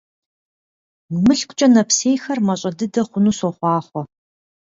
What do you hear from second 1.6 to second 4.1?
нэпсейхэр мащӀэ дыдэ хъуну сохъуахъуэ!